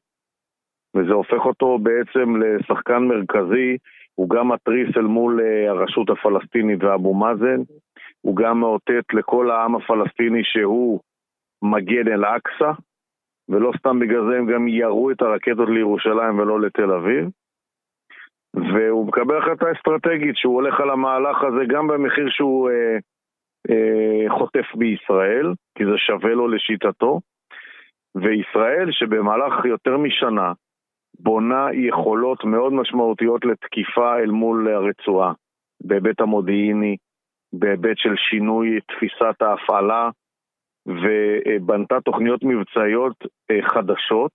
וזה 0.95 1.13
הופך 1.13 1.45
אותו 1.45 1.79
בעצם 1.79 2.35
לשחקן 2.41 3.03
מרכזי, 3.03 3.77
הוא 4.15 4.29
גם 4.29 4.51
מתריס 4.51 4.97
אל 4.97 5.01
מול 5.01 5.41
אה, 5.41 5.69
הרשות 5.69 6.09
הפלסטינית 6.09 6.83
ואבו 6.83 7.13
מאזן, 7.13 7.61
הוא 8.21 8.35
גם 8.35 8.59
מאותת 8.59 9.13
לכל 9.13 9.51
העם 9.51 9.75
הפלסטיני 9.75 10.41
שהוא 10.43 10.99
מגן 11.61 12.07
אל-אקצא, 12.07 12.71
ולא 13.49 13.71
סתם 13.77 13.99
בגלל 13.99 14.29
זה 14.29 14.37
הם 14.37 14.45
גם 14.45 14.67
ירו 14.67 15.11
את 15.11 15.21
הרקטות 15.21 15.69
לירושלים 15.69 16.39
ולא 16.39 16.61
לתל 16.61 16.91
אביב. 16.91 17.29
והוא 18.55 19.07
מקבל 19.07 19.37
החלטה 19.37 19.65
אסטרטגית 19.71 20.35
שהוא 20.35 20.55
הולך 20.55 20.79
על 20.79 20.89
המהלך 20.89 21.43
הזה 21.43 21.65
גם 21.67 21.87
במחיר 21.87 22.29
שהוא 22.29 22.69
אה, 22.69 22.97
אה, 23.69 24.37
חוטף 24.37 24.75
בישראל, 24.75 25.53
כי 25.77 25.85
זה 25.85 25.97
שווה 25.97 26.33
לו 26.33 26.47
לשיטתו. 26.47 27.19
וישראל 28.15 28.91
שבמהלך 28.91 29.65
יותר 29.65 29.97
משנה 29.97 30.53
בונה 31.19 31.67
יכולות 31.73 32.43
מאוד 32.43 32.73
משמעותיות 32.73 33.45
לתקיפה 33.45 34.19
אל 34.19 34.31
מול 34.31 34.67
הרצועה, 34.67 35.33
בהיבט 35.83 36.21
המודיעיני, 36.21 36.97
בהיבט 37.53 37.97
של 37.97 38.15
שינוי 38.15 38.79
תפיסת 38.81 39.41
ההפעלה, 39.41 40.09
ובנתה 40.85 42.01
תוכניות 42.01 42.43
מבצעיות 42.43 43.15
אה, 43.51 43.69
חדשות, 43.69 44.31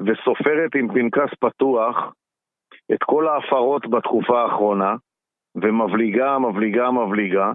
וסופרת 0.00 0.74
עם 0.74 0.88
פנקס 0.94 1.34
פתוח 1.40 2.12
את 2.92 3.02
כל 3.02 3.28
ההפרות 3.28 3.90
בתקופה 3.90 4.42
האחרונה, 4.42 4.96
ומבליגה, 5.54 6.38
מבליגה, 6.38 6.90
מבליגה, 6.90 7.52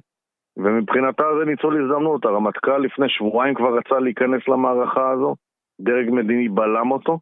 ומבחינתה 0.57 1.23
זה 1.39 1.45
ניצול 1.45 1.83
הזדמנות. 1.83 2.25
הרמטכ"ל 2.25 2.77
לפני 2.77 3.09
שבועיים 3.09 3.55
כבר 3.55 3.77
רצה 3.77 3.99
להיכנס 3.99 4.47
למערכה 4.47 5.11
הזו, 5.11 5.35
דרג 5.81 6.09
מדיני 6.09 6.49
בלם 6.49 6.91
אותו, 6.91 7.19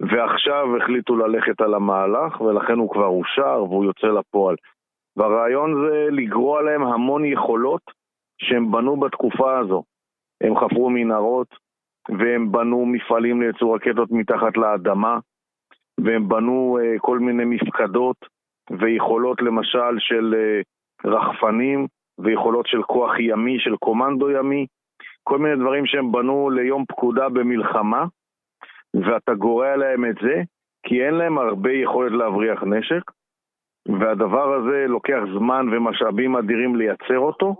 ועכשיו 0.00 0.76
החליטו 0.76 1.16
ללכת 1.16 1.60
על 1.60 1.74
המהלך, 1.74 2.40
ולכן 2.40 2.78
הוא 2.78 2.90
כבר 2.90 3.06
אושר 3.06 3.64
והוא 3.64 3.84
יוצא 3.84 4.06
לפועל. 4.06 4.56
והרעיון 5.16 5.74
זה 5.74 6.06
לגרוע 6.10 6.62
להם 6.62 6.82
המון 6.82 7.24
יכולות 7.24 7.82
שהם 8.42 8.72
בנו 8.72 8.96
בתקופה 8.96 9.58
הזו. 9.58 9.82
הם 10.40 10.56
חפרו 10.56 10.90
מנהרות, 10.90 11.48
והם 12.08 12.52
בנו 12.52 12.86
מפעלים 12.86 13.42
לייצור 13.42 13.74
רקטות 13.74 14.10
מתחת 14.10 14.56
לאדמה, 14.56 15.18
והם 16.00 16.28
בנו 16.28 16.78
uh, 16.80 16.98
כל 17.00 17.18
מיני 17.18 17.44
מפקדות 17.44 18.16
ויכולות 18.70 19.42
למשל 19.42 19.98
של 19.98 20.34
uh, 20.34 21.10
רחפנים, 21.10 21.86
ויכולות 22.18 22.66
של 22.66 22.82
כוח 22.82 23.18
ימי, 23.18 23.60
של 23.60 23.76
קומנדו 23.76 24.30
ימי, 24.30 24.66
כל 25.22 25.38
מיני 25.38 25.56
דברים 25.56 25.86
שהם 25.86 26.12
בנו 26.12 26.50
ליום 26.50 26.84
פקודה 26.88 27.28
במלחמה, 27.28 28.04
ואתה 29.04 29.34
גורע 29.34 29.76
להם 29.76 30.04
את 30.04 30.16
זה, 30.22 30.42
כי 30.86 31.04
אין 31.04 31.14
להם 31.14 31.38
הרבה 31.38 31.72
יכולת 31.72 32.12
להבריח 32.12 32.62
נשק, 32.62 33.10
והדבר 34.00 34.54
הזה 34.54 34.84
לוקח 34.88 35.20
זמן 35.38 35.66
ומשאבים 35.72 36.36
אדירים 36.36 36.76
לייצר 36.76 37.18
אותו, 37.18 37.56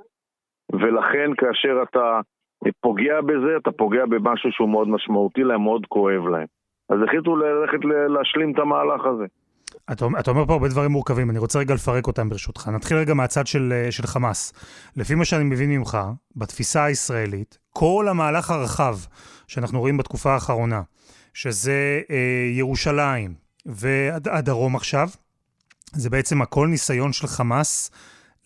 ולכן 0.72 1.30
כאשר 1.38 1.82
אתה 1.82 2.20
פוגע 2.80 3.20
בזה, 3.20 3.56
אתה 3.62 3.70
פוגע 3.72 4.06
במשהו 4.06 4.52
שהוא 4.52 4.68
מאוד 4.68 4.88
משמעותי 4.88 5.42
להם, 5.42 5.62
מאוד 5.62 5.86
כואב 5.88 6.28
להם. 6.28 6.46
אז 6.88 6.98
החליטו 7.06 7.36
ללכת 7.36 7.78
להשלים 8.08 8.52
את 8.52 8.58
המהלך 8.58 9.06
הזה. 9.06 9.24
אתה, 9.92 10.06
אתה 10.20 10.30
אומר 10.30 10.46
פה 10.46 10.52
הרבה 10.52 10.68
דברים 10.68 10.90
מורכבים, 10.90 11.30
אני 11.30 11.38
רוצה 11.38 11.58
רגע 11.58 11.74
לפרק 11.74 12.06
אותם 12.06 12.28
ברשותך. 12.28 12.68
נתחיל 12.68 12.96
רגע 12.96 13.14
מהצד 13.14 13.46
של, 13.46 13.72
של 13.90 14.06
חמאס. 14.06 14.52
לפי 14.96 15.14
מה 15.14 15.24
שאני 15.24 15.44
מבין 15.44 15.70
ממך, 15.70 15.98
בתפיסה 16.36 16.84
הישראלית, 16.84 17.58
כל 17.72 18.06
המהלך 18.10 18.50
הרחב 18.50 18.94
שאנחנו 19.48 19.80
רואים 19.80 19.96
בתקופה 19.96 20.30
האחרונה, 20.30 20.80
שזה 21.40 22.00
אה, 22.10 22.58
ירושלים 22.58 23.30
והדרום 23.66 24.76
עכשיו, 24.76 25.06
זה 25.92 26.10
בעצם 26.10 26.42
הכל 26.42 26.66
ניסיון 26.70 27.12
של 27.12 27.26
חמאס 27.26 27.90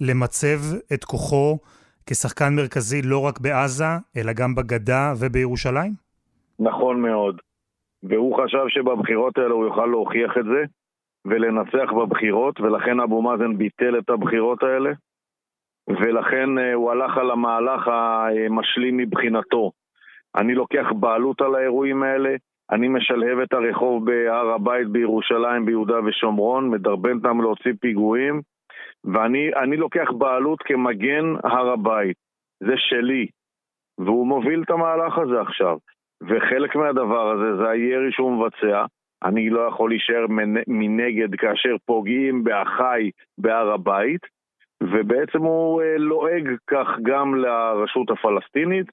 למצב 0.00 0.58
את 0.94 1.04
כוחו 1.04 1.58
כשחקן 2.06 2.54
מרכזי 2.56 3.02
לא 3.02 3.20
רק 3.26 3.38
בעזה, 3.40 3.92
אלא 4.16 4.32
גם 4.32 4.54
בגדה 4.54 5.12
ובירושלים? 5.20 5.92
נכון 6.58 7.02
מאוד. 7.02 7.40
והוא 8.02 8.36
חשב 8.42 8.64
שבבחירות 8.68 9.38
האלה 9.38 9.54
הוא 9.54 9.64
יוכל 9.64 9.86
להוכיח 9.86 10.32
את 10.38 10.44
זה 10.44 10.62
ולנצח 11.24 11.92
בבחירות, 11.92 12.60
ולכן 12.60 13.00
אבו 13.00 13.22
מאזן 13.22 13.58
ביטל 13.58 13.98
את 13.98 14.10
הבחירות 14.10 14.62
האלה, 14.62 14.90
ולכן 15.88 16.58
אה, 16.58 16.74
הוא 16.74 16.90
הלך 16.90 17.18
על 17.18 17.30
המהלך 17.30 17.88
המשלים 17.88 18.96
מבחינתו. 18.96 19.70
אני 20.36 20.54
לוקח 20.54 20.86
בעלות 21.00 21.40
על 21.40 21.54
האירועים 21.54 22.02
האלה, 22.02 22.30
אני 22.72 22.88
משלהב 22.88 23.38
את 23.38 23.52
הרחוב 23.52 24.06
בהר 24.06 24.50
הבית 24.50 24.88
בירושלים, 24.88 25.66
ביהודה 25.66 26.04
ושומרון, 26.04 26.70
מדרבן 26.70 27.16
אותם 27.16 27.40
להוציא 27.40 27.72
פיגועים, 27.80 28.40
ואני 29.04 29.76
לוקח 29.76 30.08
בעלות 30.18 30.58
כמגן 30.62 31.34
הר 31.44 31.70
הבית. 31.70 32.16
זה 32.60 32.74
שלי. 32.76 33.26
והוא 33.98 34.26
מוביל 34.26 34.62
את 34.62 34.70
המהלך 34.70 35.18
הזה 35.18 35.40
עכשיו. 35.40 35.76
וחלק 36.22 36.76
מהדבר 36.76 37.30
הזה 37.30 37.56
זה 37.56 37.68
הירי 37.68 38.12
שהוא 38.12 38.32
מבצע. 38.32 38.84
אני 39.24 39.50
לא 39.50 39.60
יכול 39.60 39.90
להישאר 39.90 40.26
מנגד 40.68 41.34
כאשר 41.34 41.76
פוגעים 41.86 42.44
באחיי 42.44 43.10
בהר 43.38 43.70
הבית, 43.72 44.20
ובעצם 44.82 45.42
הוא 45.42 45.82
אה, 45.82 45.98
לועג 45.98 46.48
כך 46.66 46.86
גם 47.02 47.34
לרשות 47.34 48.10
הפלסטינית, 48.10 48.86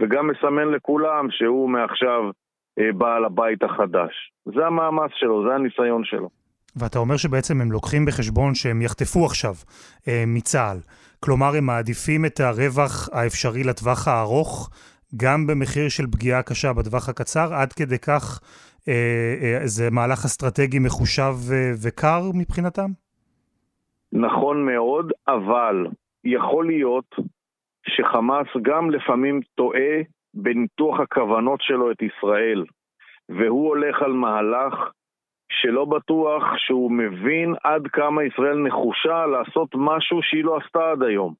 וגם 0.00 0.26
מסמן 0.26 0.68
לכולם 0.68 1.30
שהוא 1.30 1.70
מעכשיו 1.70 2.30
בעל 2.78 3.24
הבית 3.24 3.62
החדש. 3.62 4.32
זה 4.44 4.66
המאמץ 4.66 5.10
שלו, 5.14 5.44
זה 5.48 5.54
הניסיון 5.54 6.04
שלו. 6.04 6.28
ואתה 6.76 6.98
אומר 6.98 7.16
שבעצם 7.16 7.60
הם 7.60 7.72
לוקחים 7.72 8.06
בחשבון 8.06 8.54
שהם 8.54 8.82
יחטפו 8.82 9.24
עכשיו 9.24 9.54
אה, 10.08 10.24
מצה"ל. 10.26 10.78
כלומר, 11.24 11.56
הם 11.56 11.66
מעדיפים 11.66 12.24
את 12.24 12.40
הרווח 12.40 13.08
האפשרי 13.12 13.64
לטווח 13.64 14.08
הארוך, 14.08 14.70
גם 15.16 15.46
במחיר 15.46 15.88
של 15.88 16.06
פגיעה 16.06 16.42
קשה 16.42 16.72
בטווח 16.72 17.08
הקצר, 17.08 17.54
עד 17.54 17.72
כדי 17.72 17.98
כך 17.98 18.40
אה, 18.88 19.34
אה, 19.42 19.66
זה 19.66 19.90
מהלך 19.90 20.24
אסטרטגי 20.24 20.78
מחושב 20.78 21.34
אה, 21.52 21.72
וקר 21.82 22.20
מבחינתם? 22.34 22.90
נכון 24.12 24.66
מאוד, 24.66 25.12
אבל 25.28 25.86
יכול 26.24 26.66
להיות 26.66 27.14
שחמאס 27.86 28.46
גם 28.62 28.90
לפעמים 28.90 29.40
טועה 29.54 29.92
בניתוח 30.34 31.00
הכוונות 31.00 31.60
שלו 31.62 31.90
את 31.90 32.02
ישראל, 32.02 32.64
והוא 33.28 33.68
הולך 33.68 34.02
על 34.02 34.12
מהלך 34.12 34.74
שלא 35.52 35.84
בטוח 35.84 36.42
שהוא 36.56 36.92
מבין 36.92 37.54
עד 37.64 37.86
כמה 37.92 38.24
ישראל 38.24 38.58
נחושה 38.58 39.26
לעשות 39.26 39.68
משהו 39.74 40.22
שהיא 40.22 40.44
לא 40.44 40.56
עשתה 40.56 40.90
עד 40.90 41.02
היום. 41.02 41.34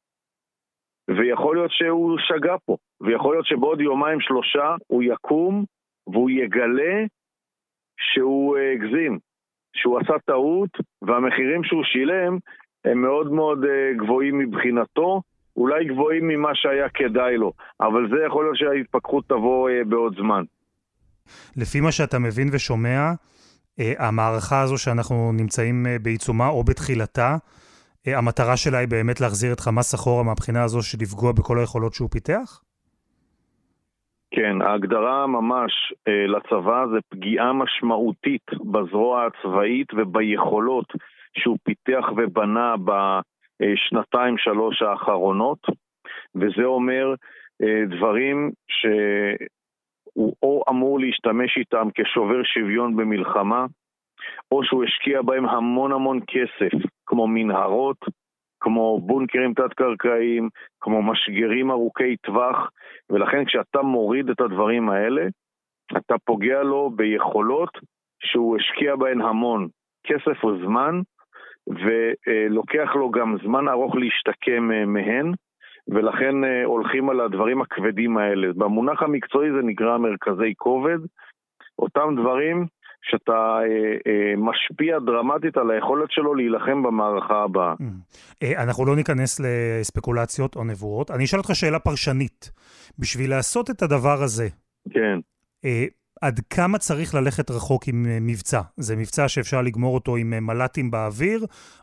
ויכול 1.11 1.57
להיות 1.57 1.71
שהוא 1.71 2.19
שגה 2.19 2.59
פה, 2.59 2.77
ויכול 3.01 3.35
להיות 3.35 3.47
שבעוד 3.47 3.81
יומיים 3.81 4.21
שלושה 4.21 4.75
הוא 4.87 5.03
יקום 5.03 5.65
והוא 6.07 6.31
יגלה 6.31 7.05
שהוא 8.01 8.57
אה, 8.57 8.73
הגזים, 8.73 9.19
שהוא 9.77 9.99
עשה 9.99 10.19
טעות, 10.25 10.71
והמחירים 11.03 11.65
שהוא 11.65 11.85
שילם 11.85 12.39
הם 12.85 13.03
מאוד 13.03 13.33
מאוד 13.33 13.65
אה, 13.65 13.93
גבוהים 13.97 14.39
מבחינתו, 14.39 15.23
אולי 15.61 15.85
גבוהים 15.85 16.29
ממה 16.29 16.51
שהיה 16.55 16.89
כדאי 16.89 17.37
לו, 17.37 17.53
אבל 17.81 18.09
זה 18.11 18.17
יכול 18.27 18.45
להיות 18.45 18.57
שההתפכחות 18.57 19.25
תבוא 19.29 19.71
אה, 19.71 19.85
בעוד 19.85 20.15
זמן. 20.19 20.43
לפי 21.57 21.81
מה 21.81 21.93
שאתה 21.93 22.19
מבין 22.19 22.49
ושומע, 22.53 23.13
המערכה 23.99 24.61
הזו 24.61 24.79
שאנחנו 24.79 25.33
נמצאים 25.33 25.87
בעיצומה 26.03 26.49
או 26.49 26.65
בתחילתה, 26.65 27.37
המטרה 28.07 28.57
שלה 28.57 28.79
היא 28.79 28.89
באמת 28.89 29.21
להחזיר 29.21 29.53
את 29.53 29.61
חמאס 29.61 29.95
אחורה 29.95 30.23
מהבחינה 30.25 30.63
הזו 30.63 30.83
של 30.83 30.99
לפגוע 31.03 31.33
בכל 31.33 31.59
היכולות 31.59 31.95
שהוא 31.95 32.11
פיתח? 32.11 32.61
כן, 34.35 34.63
ההגדרה 34.63 35.27
ממש 35.27 35.73
אה, 36.09 36.27
לצבא 36.27 36.85
זה 36.93 36.99
פגיעה 37.09 37.53
משמעותית 37.53 38.47
בזרוע 38.73 39.27
הצבאית 39.27 39.89
וביכולות 39.95 40.93
שהוא 41.39 41.59
פיתח 41.65 42.05
ובנה 42.17 42.75
שלוש 44.37 44.83
האחרונות, 44.83 45.59
וזה 46.35 46.65
אומר 46.65 47.15
אה, 47.63 47.85
דברים 47.97 48.51
שהוא 48.69 50.35
או 50.43 50.63
אמור 50.69 51.01
להשתמש 51.01 51.57
איתם 51.57 51.89
כשובר 51.95 52.43
שוויון 52.45 52.97
במלחמה, 52.97 53.67
או 54.53 54.65
שהוא 54.65 54.85
השקיע 54.85 55.23
בהם 55.23 55.49
המון 55.49 55.93
המון 55.93 56.21
כסף, 56.27 56.89
כמו 57.07 57.27
מנהרות, 57.27 57.97
כמו 58.61 59.01
בונקרים 59.01 59.55
תת-קרקעיים, 59.55 60.49
כמו 60.81 61.03
משגרים 61.03 61.71
ארוכי 61.71 62.17
טווח, 62.17 62.71
ולכן 63.11 63.45
כשאתה 63.45 63.83
מוריד 63.83 64.31
את 64.31 64.41
הדברים 64.41 64.91
האלה, 64.91 65.23
אתה 65.97 66.15
פוגע 66.25 66.63
לו 66.63 66.91
ביכולות 66.97 67.79
שהוא 68.23 68.57
השקיע 68.57 68.97
בהן 68.97 69.21
המון 69.21 69.69
כסף 70.07 70.45
וזמן, 70.45 71.01
ולוקח 71.71 72.91
לו 72.95 73.11
גם 73.11 73.37
זמן 73.45 73.69
ארוך 73.69 73.95
להשתקם 73.97 74.73
אה, 74.73 74.85
מהן, 74.85 75.33
ולכן 75.89 76.45
אה, 76.45 76.65
הולכים 76.65 77.11
על 77.11 77.21
הדברים 77.21 77.63
הכבדים 77.63 78.19
האלה. 78.19 78.53
במונח 78.57 79.03
המקצועי 79.03 79.51
זה 79.53 79.63
נקרא 79.63 79.99
מרכזי 79.99 80.55
כובד. 80.57 80.99
אותם 81.79 82.15
דברים 82.21 82.67
שאתה 83.03 83.59
אה, 83.63 84.13
אה, 84.13 84.35
משפיע 84.37 84.99
דרמטית 84.99 85.57
על 85.57 85.71
היכולת 85.71 86.11
שלו 86.11 86.35
להילחם 86.35 86.83
במערכה 86.83 87.43
הבאה. 87.43 87.75
Mm. 87.75 88.45
אנחנו 88.63 88.87
לא 88.87 88.97
ניכנס 88.97 89.41
לספקולציות 89.41 90.57
או 90.57 90.65
נבואות. 90.65 91.11
אני 91.11 91.25
אשאל 91.25 91.39
אותך 91.39 91.55
שאלה 91.55 91.79
פרשנית. 91.79 92.51
בשביל 92.99 93.31
לעשות 93.31 93.71
את 93.71 93.83
הדבר 93.83 94.23
הזה, 94.23 94.49
כן. 94.91 95.19
עד 96.25 96.41
כמה 96.57 96.79
צריך 96.79 97.15
ללכת 97.15 97.51
רחוק 97.51 97.83
עם 97.89 98.07
אה, 98.09 98.19
מבצע? 98.21 98.61
זה 98.77 98.97
מבצע 98.97 99.29
שאפשר 99.29 99.63
לגמור 99.63 99.95
אותו 99.95 100.17
עם 100.17 100.33
אה, 100.33 100.41
מל"טים 100.41 100.91
באוויר, 100.91 101.41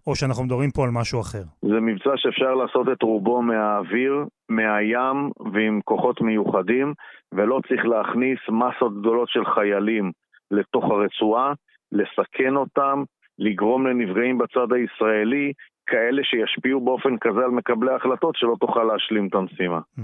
או 0.08 0.16
שאנחנו 0.16 0.44
מדברים 0.44 0.72
פה 0.72 0.84
על 0.84 0.90
משהו 0.92 1.22
אחר? 1.22 1.44
זה 1.62 1.80
מבצע 1.80 2.12
שאפשר 2.16 2.54
לעשות 2.56 2.88
את 2.94 3.02
רובו 3.02 3.42
מהאוויר, 3.42 4.26
מהים 4.50 5.32
ועם 5.54 5.80
כוחות 5.86 6.22
מיוחדים, 6.22 6.94
ולא 7.32 7.60
צריך 7.68 7.86
להכניס 7.86 8.40
מסות 8.50 9.00
גדולות 9.00 9.30
של 9.30 9.46
חיילים. 9.46 10.12
לתוך 10.52 10.84
הרצועה, 10.86 11.54
לסכן 11.92 12.56
אותם, 12.56 13.04
לגרום 13.40 13.88
לנפגעים 13.88 14.38
בצד 14.38 14.74
הישראלי, 14.74 15.54
כאלה 15.88 16.22
שישפיעו 16.24 16.86
באופן 16.86 17.18
כזה 17.22 17.40
על 17.40 17.52
מקבלי 17.52 17.92
ההחלטות, 17.92 18.36
שלא 18.36 18.56
תוכל 18.60 18.84
להשלים 18.84 19.28
את 19.28 19.36
המשימה. 19.36 19.80
Hmm. 19.98 20.02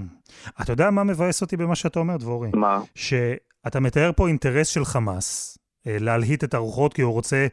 אתה 0.62 0.72
יודע 0.72 0.90
מה 0.90 1.04
מבאס 1.04 1.42
אותי 1.42 1.56
במה 1.56 1.74
שאתה 1.74 1.98
אומר, 1.98 2.16
דבורי? 2.16 2.50
מה? 2.54 2.80
שאתה 2.94 3.80
מתאר 3.80 4.10
פה 4.16 4.28
אינטרס 4.28 4.68
של 4.68 4.84
חמאס, 4.84 5.58
אה, 5.86 5.96
להלהיט 6.00 6.44
את 6.44 6.54
הרוחות 6.54 6.94
כי 6.94 7.02
הוא 7.02 7.12
רוצה 7.12 7.46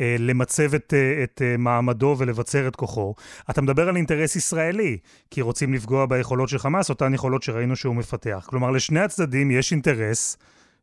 אה, 0.00 0.16
למצב 0.18 0.74
את, 0.74 0.94
אה, 0.96 1.24
את 1.24 1.42
מעמדו 1.58 2.16
ולבצר 2.18 2.68
את 2.68 2.76
כוחו. 2.76 3.14
אתה 3.50 3.62
מדבר 3.62 3.88
על 3.88 3.96
אינטרס 3.96 4.36
ישראלי, 4.36 4.98
כי 5.30 5.40
רוצים 5.40 5.74
לפגוע 5.74 6.06
ביכולות 6.06 6.48
של 6.48 6.58
חמאס, 6.58 6.90
אותן 6.90 7.14
יכולות 7.14 7.42
שראינו 7.42 7.76
שהוא 7.76 7.96
מפתח. 7.96 8.46
כלומר, 8.50 8.70
לשני 8.70 9.00
הצדדים 9.00 9.50
יש 9.50 9.72
אינטרס 9.72 10.38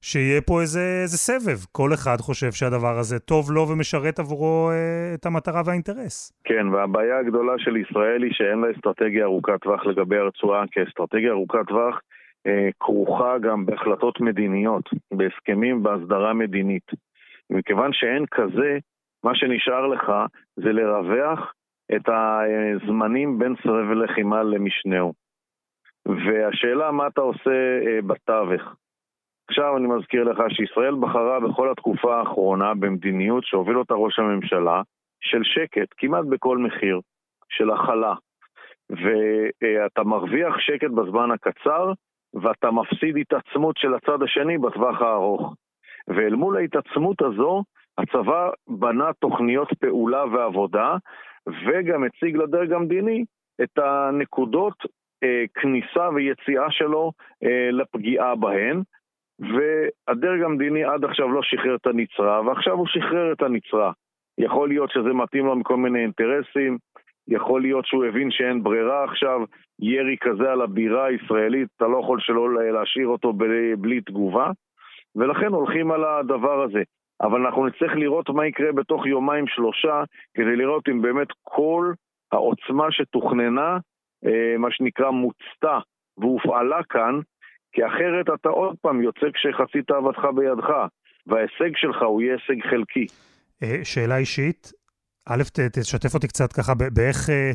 שיהיה 0.09 0.41
פה 0.41 0.61
איזה, 0.61 0.85
איזה 1.03 1.17
סבב. 1.17 1.57
כל 1.71 1.89
אחד 1.93 2.17
חושב 2.19 2.51
שהדבר 2.51 2.95
הזה 2.99 3.19
טוב 3.19 3.51
לו 3.51 3.61
ומשרת 3.67 4.19
עבורו 4.19 4.69
אה, 4.71 5.13
את 5.13 5.25
המטרה 5.25 5.61
והאינטרס. 5.65 6.33
כן, 6.43 6.67
והבעיה 6.67 7.19
הגדולה 7.19 7.53
של 7.57 7.77
ישראל 7.77 8.23
היא 8.23 8.33
שאין 8.33 8.59
לה 8.61 8.67
אסטרטגיה 8.71 9.25
ארוכת 9.25 9.61
טווח 9.61 9.85
לגבי 9.85 10.17
הרצועה, 10.17 10.63
כי 10.71 10.83
אסטרטגיה 10.83 11.31
ארוכת 11.31 11.67
טווח 11.67 11.99
אה, 12.47 12.69
כרוכה 12.79 13.37
גם 13.37 13.65
בהחלטות 13.65 14.21
מדיניות, 14.21 14.89
בהסכמים, 15.13 15.83
בהסדרה 15.83 16.33
מדינית. 16.33 16.87
מכיוון 17.49 17.89
שאין 17.93 18.25
כזה, 18.31 18.77
מה 19.23 19.35
שנשאר 19.35 19.87
לך 19.87 20.11
זה 20.55 20.71
לרווח 20.71 21.53
את 21.95 22.09
הזמנים 22.09 23.39
בין 23.39 23.55
סבב 23.63 23.91
לחימה 23.91 24.43
למשנהו. 24.43 25.13
והשאלה 26.05 26.91
מה 26.91 27.07
אתה 27.07 27.21
עושה 27.21 27.79
אה, 27.85 28.01
בתווך. 28.07 28.75
עכשיו 29.47 29.77
אני 29.77 29.87
מזכיר 29.87 30.23
לך 30.23 30.37
שישראל 30.49 30.95
בחרה 30.95 31.39
בכל 31.39 31.71
התקופה 31.71 32.19
האחרונה 32.19 32.73
במדיניות 32.73 33.43
שהוביל 33.43 33.77
אותה 33.77 33.93
ראש 33.93 34.19
הממשלה 34.19 34.81
של 35.21 35.43
שקט, 35.43 35.87
כמעט 35.97 36.25
בכל 36.25 36.57
מחיר, 36.57 36.99
של 37.49 37.71
הכלה. 37.71 38.13
ואתה 38.89 40.03
מרוויח 40.03 40.59
שקט 40.59 40.89
בזמן 40.89 41.31
הקצר, 41.31 41.91
ואתה 42.33 42.71
מפסיד 42.71 43.17
התעצמות 43.17 43.77
של 43.77 43.93
הצד 43.93 44.23
השני 44.23 44.57
בטווח 44.57 45.01
הארוך. 45.01 45.53
ואל 46.07 46.35
מול 46.35 46.57
ההתעצמות 46.57 47.21
הזו, 47.21 47.63
הצבא 47.97 48.49
בנה 48.67 49.13
תוכניות 49.19 49.69
פעולה 49.79 50.25
ועבודה, 50.25 50.95
וגם 51.47 52.03
הציג 52.03 52.37
לדרג 52.37 52.73
המדיני 52.73 53.23
את 53.63 53.77
הנקודות 53.77 54.85
אה, 55.23 55.43
כניסה 55.53 56.09
ויציאה 56.15 56.71
שלו 56.71 57.11
אה, 57.43 57.71
לפגיעה 57.71 58.35
בהן, 58.35 58.81
והדרג 59.39 60.41
המדיני 60.41 60.83
עד 60.83 61.05
עכשיו 61.05 61.31
לא 61.31 61.41
שחרר 61.43 61.75
את 61.75 61.87
הנצרה, 61.87 62.41
ועכשיו 62.41 62.73
הוא 62.73 62.87
שחרר 62.87 63.33
את 63.33 63.41
הנצרה. 63.41 63.91
יכול 64.37 64.67
להיות 64.67 64.91
שזה 64.91 65.13
מתאים 65.13 65.45
לו 65.45 65.55
מכל 65.55 65.77
מיני 65.77 65.99
אינטרסים, 65.99 66.77
יכול 67.27 67.61
להיות 67.61 67.85
שהוא 67.85 68.05
הבין 68.05 68.31
שאין 68.31 68.63
ברירה 68.63 69.03
עכשיו, 69.03 69.41
ירי 69.79 70.15
כזה 70.21 70.51
על 70.51 70.61
הבירה 70.61 71.05
הישראלית, 71.05 71.67
אתה 71.77 71.87
לא 71.87 71.97
יכול 71.97 72.19
שלא 72.19 72.53
להשאיר 72.53 73.07
אותו 73.07 73.33
בלי, 73.33 73.75
בלי 73.75 74.01
תגובה, 74.01 74.51
ולכן 75.15 75.47
הולכים 75.47 75.91
על 75.91 76.03
הדבר 76.03 76.63
הזה. 76.63 76.81
אבל 77.21 77.45
אנחנו 77.45 77.67
נצטרך 77.67 77.95
לראות 77.95 78.29
מה 78.29 78.47
יקרה 78.47 78.71
בתוך 78.71 79.07
יומיים 79.07 79.47
שלושה, 79.47 80.03
כדי 80.33 80.55
לראות 80.55 80.89
אם 80.89 81.01
באמת 81.01 81.27
כל 81.43 81.93
העוצמה 82.31 82.91
שתוכננה, 82.91 83.77
אה, 84.25 84.57
מה 84.57 84.71
שנקרא 84.71 85.09
מוצתה 85.09 85.79
והופעלה 86.17 86.83
כאן, 86.83 87.19
כי 87.73 87.81
אחרת 87.85 88.25
אתה 88.39 88.49
עוד 88.49 88.75
פעם 88.81 89.01
יוצא 89.01 89.27
כשחצית 89.33 89.91
אהבתך 89.91 90.21
בידך, 90.35 90.69
וההישג 91.27 91.75
שלך 91.75 92.01
הוא 92.01 92.21
יהיה 92.21 92.33
הישג 92.33 92.69
חלקי. 92.69 93.05
אה, 93.63 93.79
שאלה 93.83 94.17
אישית, 94.17 94.71
א', 95.29 95.43
תשתף 95.73 96.15
אותי 96.15 96.27
קצת 96.27 96.53
ככה 96.53 96.73
באיך 96.93 97.29
אה, 97.29 97.51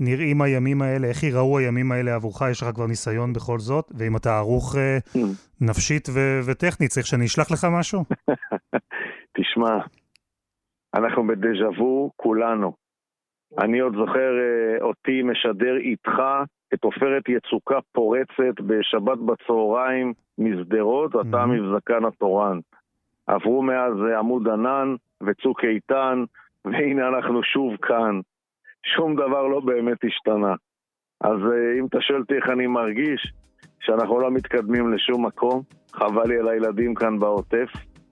נראים 0.00 0.42
הימים 0.42 0.82
האלה, 0.82 1.06
איך 1.08 1.22
ייראו 1.22 1.58
הימים 1.58 1.92
האלה 1.92 2.14
עבורך, 2.14 2.42
יש 2.50 2.62
לך 2.62 2.68
כבר 2.74 2.86
ניסיון 2.86 3.32
בכל 3.32 3.58
זאת, 3.58 3.92
ואם 3.98 4.16
אתה 4.16 4.38
ערוך 4.38 4.74
mm. 4.74 5.18
נפשית 5.60 6.08
וטכנית, 6.46 6.90
צריך 6.90 7.06
שאני 7.06 7.24
אשלח 7.24 7.50
לך 7.50 7.66
משהו? 7.78 8.04
תשמע, 9.36 9.78
אנחנו 10.94 11.26
בדז'ה 11.26 11.82
וו 11.82 12.10
כולנו. 12.16 12.81
אני 13.58 13.80
עוד 13.80 13.92
זוכר 13.96 14.32
אותי 14.80 15.22
משדר 15.22 15.76
איתך 15.76 16.22
את 16.74 16.84
עופרת 16.84 17.28
יצוקה 17.28 17.78
פורצת 17.92 18.60
בשבת 18.60 19.18
בצהריים 19.18 20.12
משדרות, 20.38 21.10
אתה 21.10 21.46
מבזקן 21.46 22.04
התורן. 22.04 22.58
עברו 23.26 23.62
מאז 23.62 23.92
עמוד 24.18 24.48
ענן 24.48 24.94
וצוק 25.22 25.64
איתן, 25.64 26.24
והנה 26.64 27.08
אנחנו 27.08 27.42
שוב 27.42 27.76
כאן. 27.82 28.20
שום 28.96 29.14
דבר 29.14 29.46
לא 29.46 29.60
באמת 29.60 29.98
השתנה. 30.04 30.54
אז 31.20 31.38
אה, 31.52 31.78
אם 31.80 31.86
אתה 31.86 31.98
שואל 32.00 32.20
אותי 32.20 32.34
איך 32.34 32.50
אני 32.52 32.66
מרגיש, 32.66 33.32
שאנחנו 33.80 34.20
לא 34.20 34.30
מתקדמים 34.30 34.92
לשום 34.92 35.26
מקום, 35.26 35.62
חבל 35.92 36.28
לי 36.28 36.38
על 36.38 36.48
הילדים 36.48 36.94
כאן 36.94 37.18
בעוטף, 37.18 37.68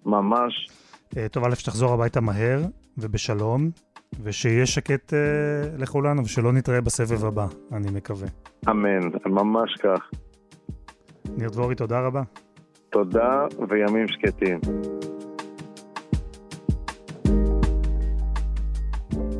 ממש. 0.07 0.69
אה, 1.17 1.29
טוב, 1.29 1.45
א', 1.45 1.55
שתחזור 1.55 1.95
הביתה 1.95 2.21
מהר 2.21 2.61
ובשלום, 2.99 3.71
ושיהיה 4.23 4.67
שקט 4.67 5.15
אה, 5.15 5.19
לכולנו, 5.79 6.25
ושלא 6.25 6.53
נתראה 6.53 6.81
בסבב 6.81 7.25
הבא, 7.25 7.47
אני 7.73 7.91
מקווה. 7.91 8.29
אמן, 8.71 9.01
ממש 9.27 9.75
כך. 9.83 10.11
ניר 11.37 11.51
דבורי, 11.51 11.75
תודה 11.75 12.01
רבה. 12.01 12.23
תודה 12.91 13.47
וימים 13.69 14.09
שקטים. 14.09 14.61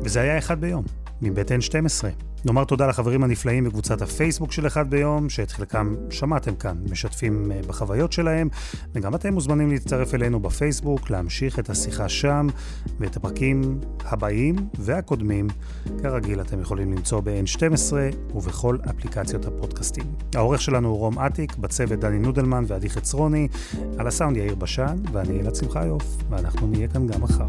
וזה 0.03 0.21
היה 0.21 0.37
אחד 0.37 0.61
ביום, 0.61 0.83
מבית 1.21 1.51
N12. 1.51 2.05
נאמר 2.45 2.63
תודה 2.63 2.87
לחברים 2.87 3.23
הנפלאים 3.23 3.63
בקבוצת 3.63 4.01
הפייסבוק 4.01 4.51
של 4.51 4.67
אחד 4.67 4.89
ביום, 4.89 5.29
שאת 5.29 5.51
חלקם 5.51 5.95
שמעתם 6.09 6.55
כאן, 6.55 6.77
משתפים 6.89 7.51
אה, 7.51 7.59
בחוויות 7.67 8.11
שלהם, 8.11 8.49
וגם 8.93 9.15
אתם 9.15 9.33
מוזמנים 9.33 9.71
להצטרף 9.71 10.13
אלינו 10.13 10.39
בפייסבוק, 10.39 11.09
להמשיך 11.09 11.59
את 11.59 11.69
השיחה 11.69 12.09
שם, 12.09 12.47
ואת 12.99 13.17
הפרקים 13.17 13.79
הבאים 14.05 14.55
והקודמים, 14.79 15.47
כרגיל 16.01 16.41
אתם 16.41 16.61
יכולים 16.61 16.91
למצוא 16.91 17.21
ב-N12 17.21 17.93
ובכל 18.35 18.77
אפליקציות 18.89 19.45
הפודקאסטים. 19.45 20.05
העורך 20.35 20.61
שלנו 20.61 20.89
הוא 20.89 20.97
רום 20.97 21.19
אטיק, 21.19 21.55
בצוות 21.57 21.99
דני 21.99 22.19
נודלמן 22.19 22.63
ועדי 22.67 22.89
חצרוני, 22.89 23.47
על 23.97 24.07
הסאונד 24.07 24.37
יאיר 24.37 24.55
בשן, 24.55 24.95
ואני 25.11 25.41
אלעד 25.41 25.55
שמחיוף, 25.55 26.17
ואנחנו 26.29 26.67
נהיה 26.67 26.87
כאן 26.87 27.07
גם 27.07 27.21
מחר. 27.21 27.45